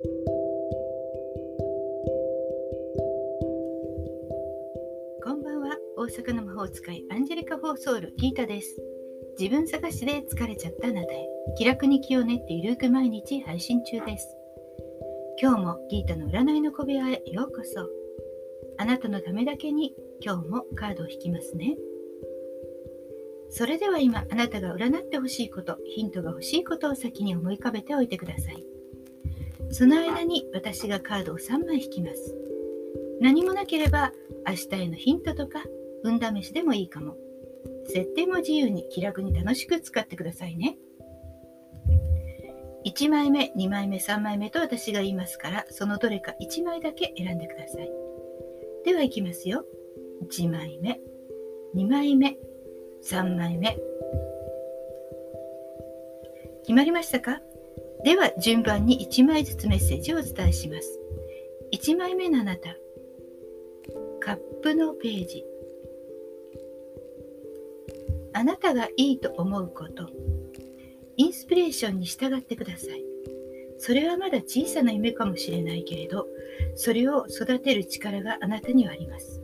[0.00, 0.04] こ
[5.34, 5.76] んばんは。
[5.96, 8.80] 大阪の魔法使いアンジェリカ・フォーソウルギータです。
[9.36, 11.26] 自分探しで疲れちゃったあなたへ
[11.56, 14.28] 気楽に気を練ってゆるく毎日配信中です。
[15.42, 17.88] 今日もギータの占いの小部屋へようこそ。
[18.78, 21.76] あなたのためだけに今日もカードを引きますね。
[23.50, 28.77] それでは今あなたが占ってほしいことヒントが欲しいことを先に思い浮かべておいてください。
[29.70, 32.34] その間に私がカードを3枚引きます。
[33.20, 34.12] 何もなければ
[34.46, 35.64] 明日へのヒントとか
[36.04, 37.16] 運試しでもいいかも。
[37.86, 40.76] 設定も自由に気楽に楽しく使ってくださいね。
[42.84, 47.90] 1枚目2枚目3枚目と私が言いますからそのどれか1枚だけ選んでください。
[48.84, 49.64] ではいきますよ。
[50.22, 51.00] 1枚目。
[51.74, 52.38] 2枚目。
[53.02, 53.76] 3枚目。
[56.62, 57.40] 決まりましたか？
[58.04, 60.98] では順番に1枚ずつメッセージをお伝えします。
[61.72, 62.76] 1枚目のあなた
[64.20, 65.44] カップのページ。
[68.32, 70.08] あなたがいいと思うこと
[71.16, 73.04] インスピレーションに従ってください。
[73.78, 76.26] それはまだ小さな夢かもしれないけれど
[76.74, 79.42] それを育てる力があなたにはあります。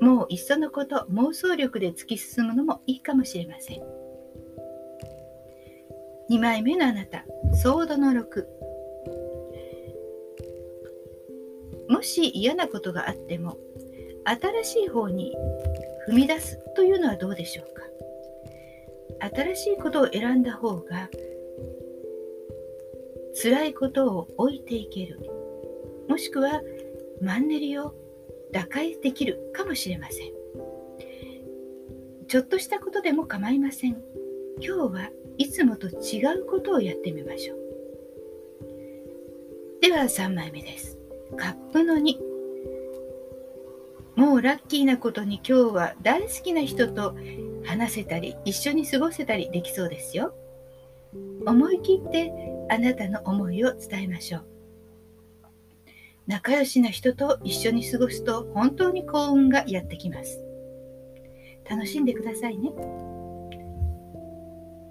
[0.00, 4.01] もういっそのこと妄想力で突き進むのもいいかもしれません。
[6.30, 8.46] 2枚目のあなたソードの6
[11.88, 13.58] もし嫌なことがあっても
[14.24, 15.34] 新しい方に
[16.08, 17.82] 踏み出すというのはどうでしょうか？
[19.34, 21.08] 新しいことを選んだ方が
[23.40, 25.18] 辛いことを置いていける。
[26.08, 26.62] もしくは
[27.20, 27.94] マンネリを
[28.52, 30.32] 打開できるかもしれません。
[32.28, 34.02] ちょっとしたことでも構いません。
[34.60, 37.58] 今日はいつもと違うことをやってみましょう。
[39.80, 40.98] では3枚目です。
[41.36, 42.16] カップの2
[44.16, 47.16] もうラッキーなことに今日は大好きな人と
[47.64, 50.34] 話せたり一緒に過ごせたりできそうですよ。
[51.46, 52.32] 思い切って
[52.70, 54.46] あなたの思いを伝えましょう。
[56.26, 60.44] 仲良しな人と一緒に過ごすと本当に幸運がやってきます。
[61.68, 62.72] 楽しんでくださいね。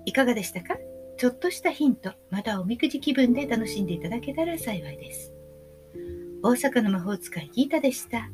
[0.06, 0.78] いかがでしたか？
[1.17, 5.31] ちょっとしたヒントまたおみくじ気分で楽しんでいただけたら幸いです。
[6.44, 8.29] 大阪の魔法使いギータでした。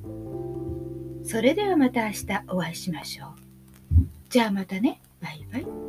[1.23, 3.29] それではまた明日お会いしましょう。
[4.29, 5.01] じゃあまたね。
[5.21, 5.86] バイバイ。